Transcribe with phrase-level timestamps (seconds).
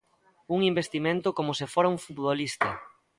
[0.55, 2.69] Un investimento como se fora un futbolista.